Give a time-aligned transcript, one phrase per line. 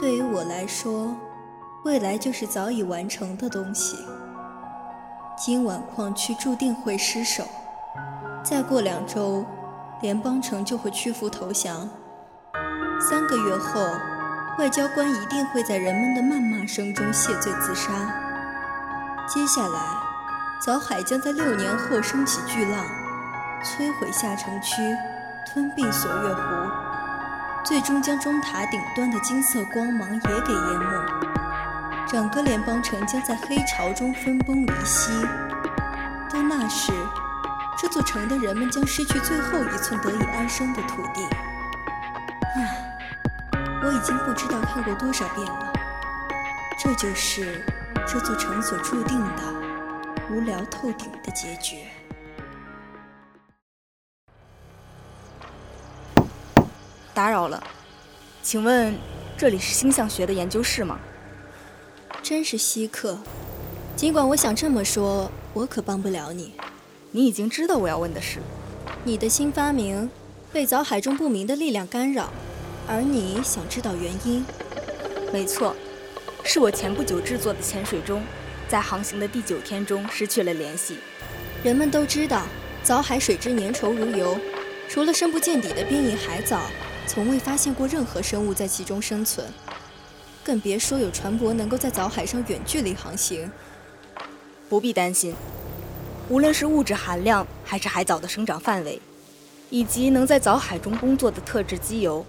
[0.00, 1.14] 对于我来说，
[1.84, 3.98] 未来就是早已完成的东西。
[5.36, 7.44] 今晚矿区注定会失守，
[8.42, 9.44] 再过两周，
[10.00, 11.86] 联邦城就会屈服投降。
[12.98, 13.78] 三个月后，
[14.58, 17.92] 外交官一定会在人们的谩骂声中谢罪自杀。
[19.28, 19.78] 接下来，
[20.64, 22.86] 早海将在六年后升起巨浪，
[23.62, 24.76] 摧毁下城区，
[25.46, 26.40] 吞并锁月湖，
[27.64, 31.04] 最终将钟塔顶端的金色光芒也给淹没。
[32.06, 35.12] 整个联邦城将在黑潮中分崩离析。
[36.32, 36.92] 到那时，
[37.78, 41.26] 这座城的人们将失去最后一寸得以安生的土地。
[42.56, 42.86] 唉。
[43.82, 45.72] 我已经不知道看过多少遍了，
[46.78, 47.64] 这就是
[48.06, 49.42] 这座城所注定的
[50.30, 51.78] 无聊透顶的结局。
[57.12, 57.62] 打扰了，
[58.42, 58.94] 请问
[59.36, 60.98] 这里是星象学的研究室吗？
[62.22, 63.18] 真是稀客，
[63.96, 66.52] 尽管我想这么说，我可帮不了你。
[67.10, 68.38] 你已经知道我要问的是，
[69.02, 70.08] 你的新发明
[70.52, 72.32] 被藻海中不明的力量干扰。
[72.86, 74.44] 而你想知道原因？
[75.32, 75.74] 没错，
[76.44, 78.22] 是我前不久制作的潜水钟，
[78.68, 80.98] 在航行的第九天中失去了联系。
[81.62, 82.42] 人们都知道，
[82.82, 84.38] 藻海水质粘稠如油，
[84.88, 86.60] 除了深不见底的变异海藻，
[87.12, 89.44] 从未发现过任何生物在其中生存，
[90.44, 93.50] 更别说有船舶能够在藻海上远距离航行。
[94.68, 95.34] 不必担心，
[96.28, 99.02] 无论是物质含量，还是海藻的生长范围，
[99.70, 102.24] 以及能在藻海中工作的特制机油。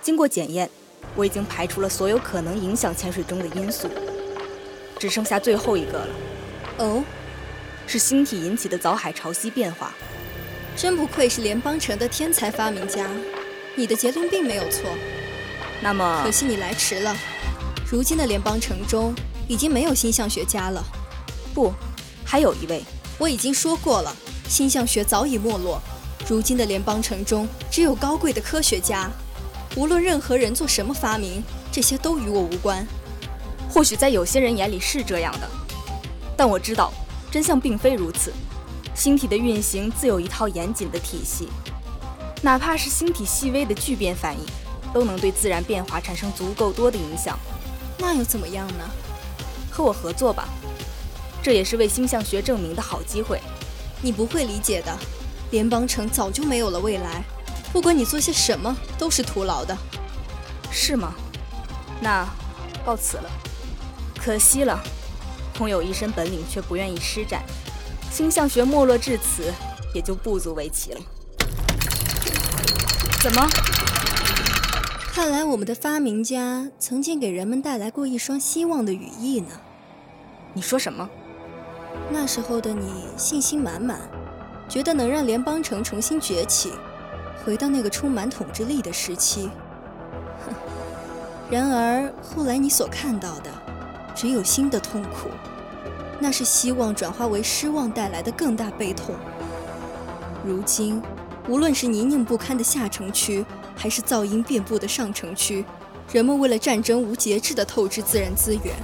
[0.00, 0.70] 经过检验，
[1.14, 3.90] 我已经排除了所有可能影响潜水钟的因素，
[4.98, 6.08] 只剩下最后一个了。
[6.78, 7.04] 哦，
[7.86, 9.92] 是星体引起的藻海潮汐变化。
[10.74, 13.06] 真不愧是联邦城的天才发明家，
[13.76, 14.82] 你的结论并没有错。
[15.82, 17.14] 那么，可惜你来迟了。
[17.90, 19.14] 如今的联邦城中
[19.48, 20.82] 已经没有星象学家了。
[21.52, 21.72] 不，
[22.24, 22.82] 还有一位。
[23.18, 24.14] 我已经说过了，
[24.48, 25.80] 星象学早已没落。
[26.28, 29.10] 如今的联邦城中只有高贵的科学家。
[29.76, 31.42] 无论任何人做什么发明，
[31.72, 32.86] 这些都与我无关。
[33.68, 35.50] 或许在有些人眼里是这样的，
[36.36, 36.92] 但我知道
[37.30, 38.32] 真相并非如此。
[38.94, 41.48] 星体的运行自有一套严谨的体系，
[42.44, 44.44] 哪怕是星体细微的聚变反应，
[44.92, 47.38] 都能对自然变化产生足够多的影响。
[47.96, 48.84] 那又怎么样呢？
[49.70, 50.46] 和我合作吧，
[51.42, 53.40] 这也是为星象学证明的好机会。
[54.02, 54.94] 你不会理解的，
[55.52, 57.24] 联邦城早就没有了未来。
[57.72, 59.74] 不管你做些什么，都是徒劳的，
[60.70, 61.14] 是吗？
[61.98, 62.28] 那
[62.84, 63.30] 告辞了，
[64.22, 64.78] 可惜了，
[65.56, 67.42] 空有一身本领却不愿意施展，
[68.12, 69.50] 星象学没落至此，
[69.94, 71.00] 也就不足为奇了。
[73.24, 73.48] 怎么？
[75.14, 79.48] 看来我们的发明家曾经给人们带来过一双希望的羽翼呢。
[80.52, 81.08] 你说什么？
[82.12, 83.98] 那时候的你信心满满，
[84.68, 86.74] 觉得能让联邦城重新崛起。
[87.42, 89.48] 回到那个充满统治力的时期，
[90.44, 90.54] 哼
[91.50, 93.50] 然而后来你所看到的，
[94.14, 95.30] 只有新的痛苦，
[96.20, 99.14] 那是希望转化为失望带来的更大悲痛。
[100.44, 101.00] 如今，
[101.48, 103.44] 无论是泥泞不堪的下城区，
[103.76, 105.64] 还是噪音遍布的上城区，
[106.12, 108.74] 人们为了战争无节制地透支自然资源，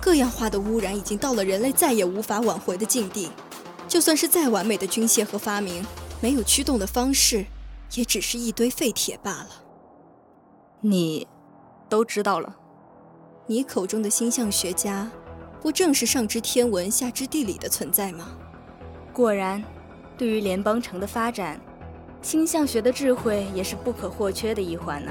[0.00, 3.30] 各样化的污染已经到了人类再也无法挽回的境地。
[3.86, 5.84] 就算是再完美的军械和发明，
[6.20, 7.44] 没有驱动的方式，
[7.94, 9.48] 也只是一堆废铁罢了。
[10.80, 11.28] 你
[11.90, 12.56] 都知道了？
[13.46, 15.10] 你口中的星象学家，
[15.60, 18.28] 不正是上知天文下知地理的存在吗？
[19.12, 19.62] 果然，
[20.16, 21.60] 对于联邦城的发展，
[22.22, 25.10] 星象学的智慧也是不可或缺的一环呢。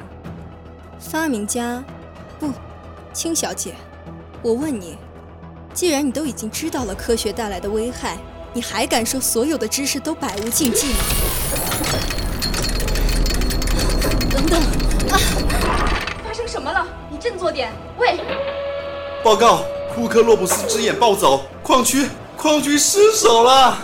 [0.98, 1.84] 发明家，
[2.40, 2.50] 不，
[3.12, 3.74] 青小姐，
[4.42, 4.98] 我问你，
[5.74, 8.18] 既然你都已经知道了科学带来的危害，
[8.54, 11.00] 你还敢说所有的知识都百无禁忌吗？
[14.32, 14.62] 等等，
[15.12, 15.20] 啊！
[16.24, 16.88] 发生什么了？
[17.10, 17.74] 你振作点！
[17.98, 18.22] 喂！
[19.22, 23.78] 报告，库克洛普斯之眼暴走，矿区矿区失守了。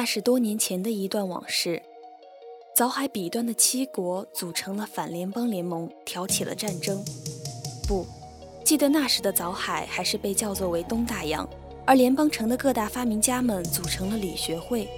[0.00, 1.82] 那是多年前的一段往事。
[2.74, 7.04] 早海彼端的七国组成了反联邦联盟，挑起了战争。
[7.86, 8.06] 不，
[8.64, 11.46] 记得那时的早海还是被叫做为东大洋，
[11.84, 14.88] 而联邦城的各大发明家们组成了理学会，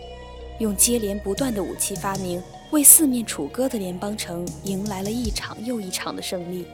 [0.61, 2.41] 用接连不断的武器发明，
[2.71, 6.65] 为四面楚歌的联邦城迎来了一场又一场的胜利。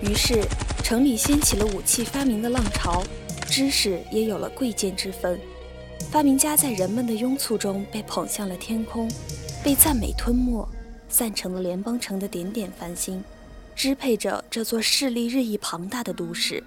[0.00, 0.44] 于是，
[0.84, 3.02] 城里掀起了武器发明的浪潮，
[3.48, 5.40] 知识也有了贵贱之分，
[6.10, 9.10] 发明家在人们的拥簇中被捧向了天空。
[9.64, 10.68] 被赞美吞没，
[11.08, 13.24] 散成了联邦城的点点繁星，
[13.74, 16.62] 支配着这座势力日益庞大的都市。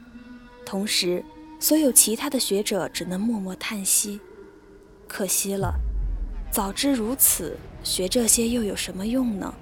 [0.65, 1.23] 同时，
[1.61, 4.19] 所有其他的学者只能默默叹息：
[5.07, 5.73] 可惜了，
[6.51, 9.53] 早知如此，学这些又有什么用呢？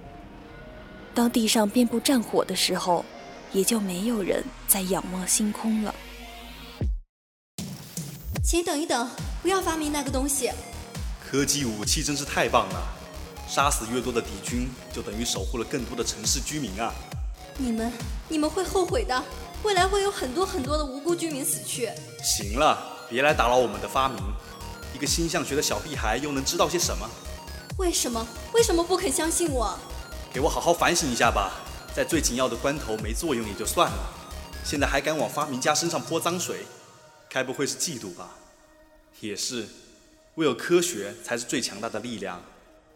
[1.14, 3.06] 当地上遍布战火的时候，
[3.54, 5.94] 也就没有人再仰望星空了。
[8.44, 9.08] 请等一等，
[9.42, 10.52] 不要发明那个东西。
[11.30, 12.88] 科技武器真是太棒了。
[13.48, 16.94] 杀死越多的敌军，就等于守护了更多的城市居民啊！
[17.58, 17.92] 你们，
[18.28, 19.24] 你们会后悔的。
[19.64, 21.90] 未来会有很多很多的无辜居民死去。
[22.22, 22.78] 行了，
[23.10, 24.22] 别来打扰我们的发明。
[24.94, 27.10] 一个星象学的小屁孩又能知道些什么？
[27.78, 28.28] 为什么？
[28.54, 29.78] 为什么不肯相信我？
[30.34, 31.54] 给我好好反省一下吧。
[31.96, 34.14] 在最紧要的关头没作用也就算了，
[34.64, 36.68] 现在还敢往发明家身上泼脏水，
[37.30, 38.30] 该不会是嫉妒吧？
[39.20, 39.66] 也是，
[40.36, 42.42] 唯有科学才是最强大的力量。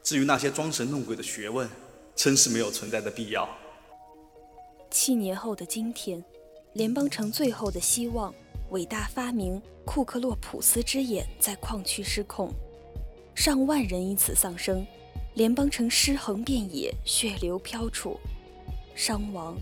[0.03, 1.69] 至于那些装神弄鬼的学问，
[2.15, 3.50] 真是没有存在的必要。
[4.89, 6.23] 七年后的今天，
[6.73, 8.33] 联邦城最后的希望——
[8.71, 12.51] 伟大发明库克洛普斯之眼在矿区失控，
[13.33, 14.85] 上万人因此丧生，
[15.35, 18.19] 联邦城尸横遍野，血流飘出，
[18.95, 19.56] 伤亡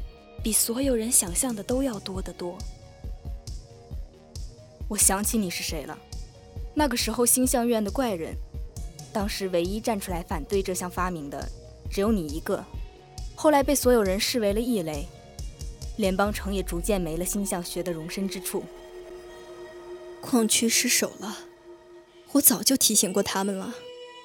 [0.44, 2.58] 比所有人想象的都要多得多。
[4.88, 5.98] 我想起你是谁了，
[6.74, 8.36] 那个时候星象院的怪人。
[9.12, 11.50] 当时唯一站出来反对这项发明的，
[11.90, 12.64] 只有你一个。
[13.36, 15.08] 后来被所有人视为了异类，
[15.98, 18.64] 联邦城也逐渐没了星象学的容身之处。
[20.22, 21.38] 矿区失守了，
[22.34, 23.74] 我早就提醒过他们了，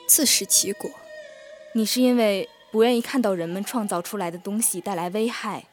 [0.07, 0.91] 自食其果。
[1.73, 5.65] 你是因为不愿意看到人们创造出来的东西带来危害，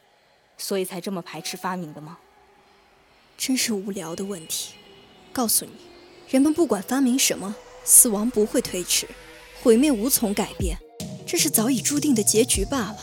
[0.56, 2.18] 所以才这么排斥发明的吗？
[3.36, 4.74] 真是无聊的问题。
[5.32, 5.72] 告诉你，
[6.32, 7.54] 人们不管发明什么。
[7.84, 9.06] 死亡不会推迟，
[9.60, 10.78] 毁灭无从改变，
[11.26, 12.96] 这是早已注定的结局罢了。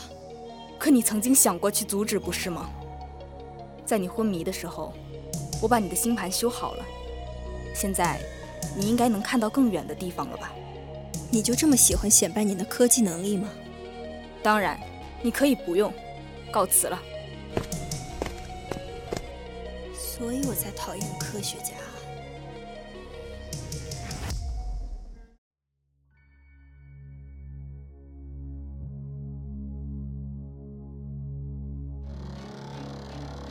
[0.78, 2.70] 可你曾经想过去阻止，不是吗？
[3.84, 4.92] 在你昏迷的时候，
[5.60, 6.84] 我把你的星盘修好了，
[7.72, 8.18] 现在
[8.74, 10.50] 你应该能看到更远的地方了吧？
[11.30, 13.50] 你就这么喜欢显摆你的科技能力吗？
[14.42, 14.80] 当然，
[15.22, 15.92] 你可以不用，
[16.50, 16.98] 告辞了。
[19.94, 21.74] 所以我才讨厌科学家。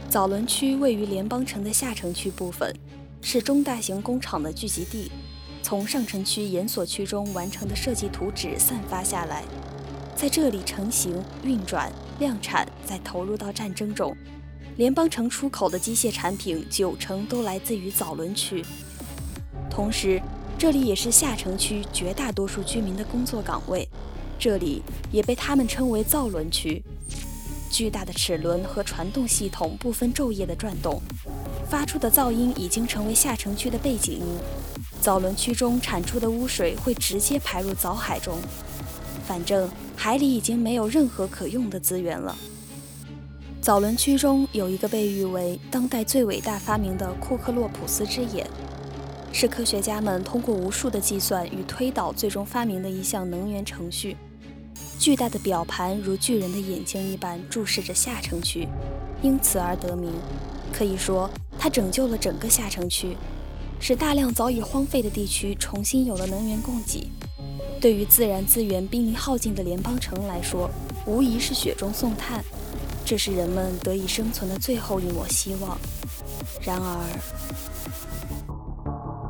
[0.09, 2.73] 早轮区位于联邦城的下城区部分，
[3.21, 5.11] 是中大型工厂的聚集地。
[5.61, 9.43] 从上城区研所区中完成的设计图纸散发下来，
[10.15, 14.15] 在这里成型、运转、量产，再投入到战争中。
[14.77, 18.65] 联邦城出口的机械产品九成都来自于早轮区，
[19.69, 20.19] 同时
[20.57, 23.87] 这里也是下城区绝大多数居民的工作岗位，
[24.39, 26.83] 这里也被他们称为造轮区。
[27.69, 31.01] 巨大的齿轮和传动系统不分昼夜的转动，
[31.69, 34.25] 发出的噪音已经成为下城区的背景音。
[35.01, 38.37] 藻轮区中产出的污水会直接排入藻海中。
[39.25, 42.35] 反正海里已经没有任何可用的资源了。
[43.61, 48.49] 藻轮区中有一个被誉为当代最伟大发明的库克洛普斯之眼，
[49.31, 54.17] 是科学家们通过无数的计算与推导最终发明的一项能源程序。
[54.99, 58.67] 巨大的表盘如巨人的眼睛一般注视着下城区，
[59.21, 60.11] 因此而得名。
[60.73, 63.15] 可以说，它拯救了整个下城区，
[63.79, 67.07] 使大量早已荒废的地区重新有了能源供给。
[67.79, 70.69] 对于自然资源濒临耗尽的联邦城来说，
[71.05, 72.43] 无疑是雪中送炭，
[73.05, 75.77] 这是人们得以生存的最后一抹希望。
[76.61, 76.99] 然而，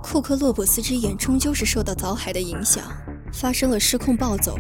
[0.02, 2.84] 库克洛普斯之眼终究是受到藻海的影响，
[3.32, 4.58] 发生了失控暴走。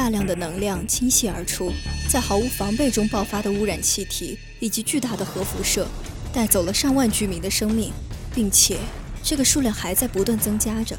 [0.00, 1.70] 大量的能量倾泻而出，
[2.08, 5.86] 在毫无防备中爆发的污染气体以及巨大的核辐射，
[6.32, 7.92] 带走了上万居民的生命，
[8.34, 8.78] 并且
[9.22, 10.96] 这个数量还在不断增加着。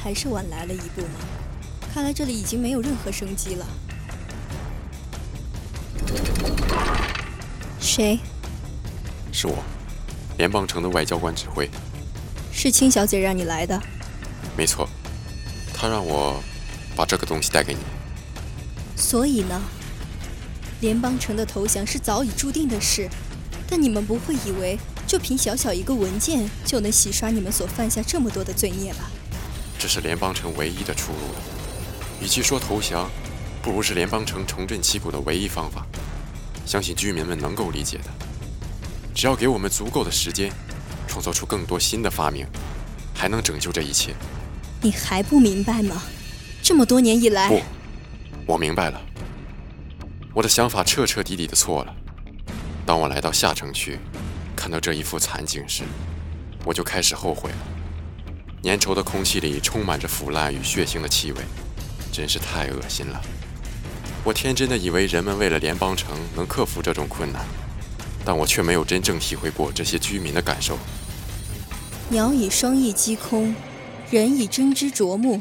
[0.00, 1.18] 还是晚来了一步吗？
[1.92, 3.66] 看来这里已经没有任何生机了。
[7.80, 8.20] 谁？
[9.32, 9.56] 是我，
[10.38, 11.68] 联邦城的外交官指挥。
[12.52, 13.82] 是青小姐让你来的？
[14.56, 14.88] 没错，
[15.74, 16.40] 她让我。
[17.00, 17.80] 把这个东西带给你。
[18.94, 19.58] 所以呢，
[20.82, 23.08] 联邦城的投降是早已注定的事，
[23.66, 29.10] 但你们不会以为就凭小小一个文件就能洗刷你们所犯下这么多的罪孽吧？
[29.78, 31.40] 这是联邦城唯一的出路了。
[32.20, 33.10] 与其说投降，
[33.62, 35.86] 不如是联邦城重振旗鼓的唯一方法。
[36.66, 38.04] 相信居民们能够理解的。
[39.14, 40.52] 只要给我们足够的时间，
[41.08, 42.46] 创造出更多新的发明，
[43.14, 44.14] 还能拯救这一切。
[44.82, 46.02] 你还不明白吗？
[46.62, 47.60] 这么多年以来，不，
[48.46, 49.00] 我明白了。
[50.32, 51.94] 我的想法彻彻底底的错了。
[52.86, 53.98] 当我来到下城区，
[54.54, 55.82] 看到这一副惨景时，
[56.64, 57.56] 我就开始后悔了。
[58.62, 61.42] 粘稠的空气里充满着腐烂与血腥的气味，
[62.12, 63.20] 真是太恶心了。
[64.22, 67.42] 我天真的以为人们为了联邦城能克服这种困难，
[68.24, 70.78] 但我却没有真正体会过这些居民的感受。
[72.10, 73.54] 鸟以双翼击空，
[74.10, 75.40] 人以真知灼目。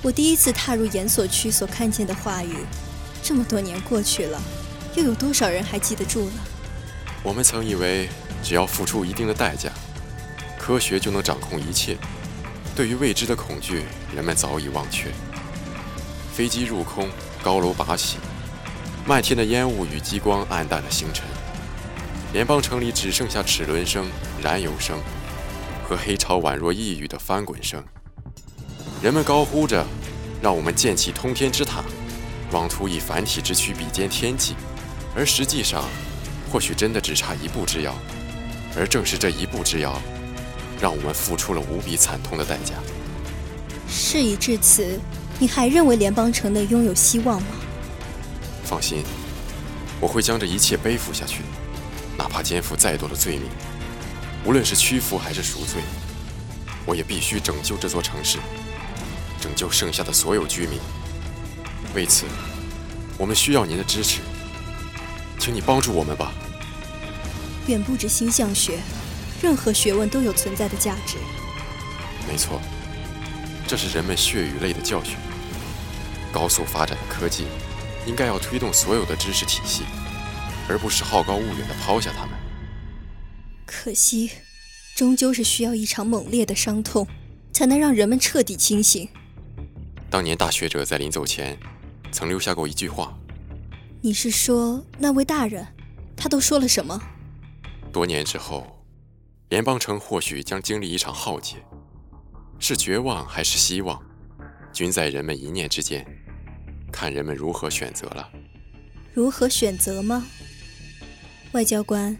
[0.00, 2.64] 我第一次踏入研所区所看见的话语，
[3.20, 4.40] 这么多年过去了，
[4.94, 6.40] 又有多少人还记得住呢？
[7.24, 8.08] 我们曾以为
[8.40, 9.72] 只要付出一定的代价，
[10.56, 11.96] 科学就能掌控一切。
[12.76, 13.82] 对于未知的恐惧，
[14.14, 15.10] 人们早已忘却。
[16.32, 17.08] 飞机入空，
[17.42, 18.18] 高楼拔起，
[19.04, 21.24] 漫天的烟雾与激光暗淡了星辰。
[22.32, 24.06] 联邦城里只剩下齿轮声、
[24.40, 25.00] 燃油声
[25.82, 27.82] 和黑潮宛若呓语的翻滚声。
[29.00, 29.86] 人们高呼着
[30.42, 31.84] ：“让我们建起通天之塔，
[32.50, 34.56] 妄图以繁体之躯比肩天际。”
[35.14, 35.84] 而实际上，
[36.50, 37.94] 或许真的只差一步之遥。
[38.76, 40.00] 而正是这一步之遥，
[40.80, 42.74] 让我们付出了无比惨痛的代价。
[43.88, 44.98] 事已至此，
[45.38, 47.48] 你还认为联邦城内拥有希望吗？
[48.64, 49.04] 放心，
[50.00, 51.42] 我会将这一切背负下去，
[52.16, 53.48] 哪怕肩负再多的罪名，
[54.44, 55.82] 无论是屈服还是赎罪，
[56.84, 58.38] 我也必须拯救这座城市。
[59.40, 60.78] 拯救剩下的所有居民。
[61.94, 62.24] 为此，
[63.16, 64.20] 我们需要您的支持，
[65.38, 66.32] 请你帮助我们吧。
[67.66, 68.78] 远不止星象学，
[69.42, 71.16] 任何学问都有存在的价值。
[72.28, 72.60] 没错，
[73.66, 75.16] 这是人们血与泪的教训。
[76.32, 77.46] 高速发展的科技，
[78.06, 79.82] 应该要推动所有的知识体系，
[80.68, 82.34] 而不是好高骛远地抛下他们。
[83.64, 84.30] 可惜，
[84.94, 87.06] 终究是需要一场猛烈的伤痛，
[87.52, 89.08] 才能让人们彻底清醒。
[90.10, 91.58] 当年大学者在临走前，
[92.10, 93.16] 曾留下过一句话。
[94.00, 95.66] 你是说那位大人？
[96.16, 96.98] 他都说了什么？
[97.92, 98.82] 多年之后，
[99.50, 101.56] 联邦城或许将经历一场浩劫，
[102.58, 104.02] 是绝望还是希望，
[104.72, 106.06] 均在人们一念之间，
[106.90, 108.30] 看人们如何选择了。
[109.12, 110.26] 如何选择吗？
[111.52, 112.16] 外交官，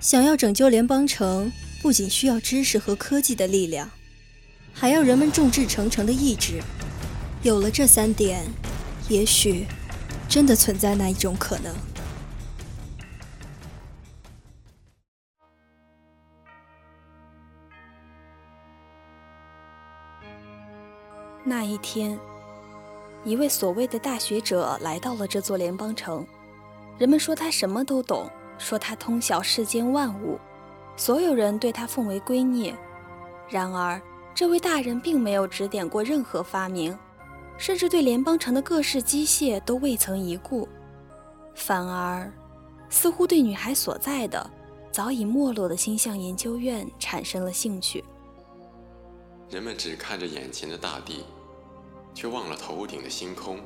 [0.00, 3.88] 想要拯救联邦城，不仅需要知识和科技的力量，
[4.72, 6.60] 还要人们众志成城的意志。
[7.42, 8.44] 有了这三点，
[9.08, 9.66] 也许
[10.28, 11.74] 真的存在那一种可能。
[21.42, 22.18] 那一天，
[23.24, 26.26] 一位所谓的大学者来到了这座联邦城。
[26.98, 30.38] 人们说他什么都懂，说他通晓世间万物，
[30.94, 32.74] 所有人对他奉为圭臬。
[33.48, 33.98] 然而，
[34.34, 36.94] 这位大人并没有指点过任何发明。
[37.60, 40.66] 甚至对联邦城的各式机械都未曾一顾，
[41.54, 42.32] 反而
[42.88, 44.50] 似乎对女孩所在的
[44.90, 48.02] 早已没落的星象研究院产生了兴趣。
[49.50, 51.26] 人们只看着眼前的大地，
[52.14, 53.60] 却忘了头顶的星空。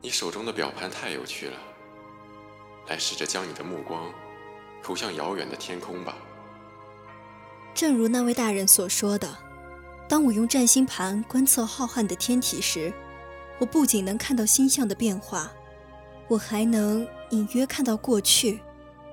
[0.00, 1.58] 你手中的表盘太有趣了，
[2.88, 4.10] 来试着将你的目光
[4.82, 6.16] 投向遥远的天空吧。
[7.74, 9.28] 正如那位大人所说的，
[10.10, 12.92] 当我用占星盘观测浩瀚的天体时，
[13.60, 15.52] 我不仅能看到星象的变化，
[16.26, 18.60] 我还能隐约看到过去，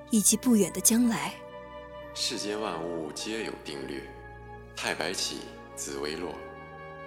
[0.09, 1.35] 以及不远的将来。
[2.15, 4.09] 世间万物皆有定律。
[4.75, 5.41] 太白起，
[5.75, 6.33] 紫微落，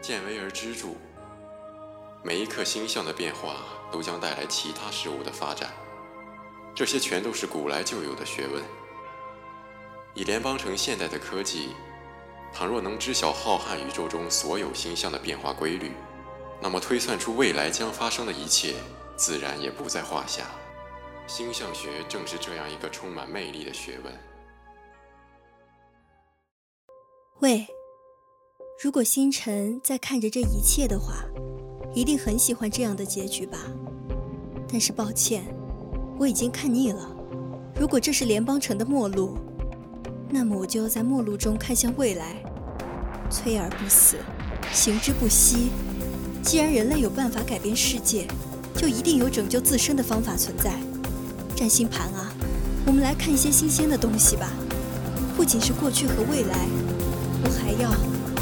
[0.00, 0.90] 见微而知著。
[2.22, 3.56] 每一刻星象的变化，
[3.90, 5.68] 都将带来其他事物的发展。
[6.76, 8.62] 这些全都是古来就有的学问。
[10.14, 11.70] 以联邦城现代的科技，
[12.52, 15.92] 倘若能知晓浩瀚宇宙中所有星象的变化规律，
[16.60, 18.74] 那么推算出未来将发生的一切，
[19.16, 20.46] 自然也不在话下。
[21.26, 24.12] 星象学正是这样一个充满魅力的学问。
[27.38, 27.66] 喂，
[28.82, 31.24] 如果星辰在看着这一切的话，
[31.94, 33.58] 一定很喜欢这样的结局吧？
[34.68, 35.44] 但是抱歉，
[36.18, 37.16] 我已经看腻了。
[37.74, 39.38] 如果这是联邦城的末路，
[40.30, 42.36] 那么我就要在末路中看向未来。
[43.30, 44.16] 催而不死，
[44.72, 45.70] 行之不息。
[46.42, 48.26] 既然人类有办法改变世界，
[48.74, 50.72] 就一定有拯救自身的方法存在。
[51.54, 52.32] 占星盘啊，
[52.86, 54.50] 我们来看一些新鲜的东西吧，
[55.36, 56.66] 不仅是过去和未来。
[57.44, 57.90] 我还要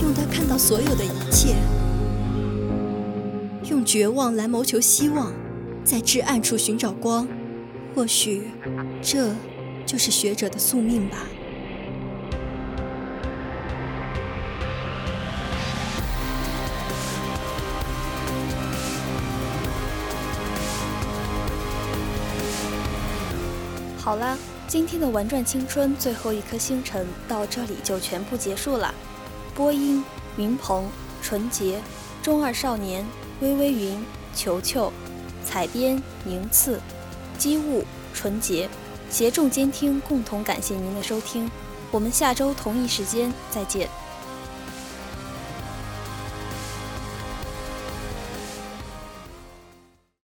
[0.03, 1.57] 用它看到所有的一切，
[3.69, 5.33] 用绝望来谋求希望，
[5.85, 7.27] 在至暗处寻找光。
[7.95, 8.49] 或许，
[9.03, 9.35] 这
[9.85, 11.27] 就是学者的宿命吧。
[23.99, 24.39] 好啦。
[24.67, 28.95] 今天的玩转青春最后一颗星辰到这里就全部结束了。
[29.55, 30.05] 播音：
[30.37, 30.87] 云鹏、
[31.23, 31.81] 纯洁、
[32.23, 33.07] 中二少年、
[33.41, 34.93] 微微云、球球；
[35.43, 36.79] 采编：宁次、
[37.39, 37.83] 机务、
[38.13, 38.69] 纯洁；
[39.11, 41.51] 协众监听，共同感谢您的收听。
[41.91, 43.89] 我们下周同一时间再见。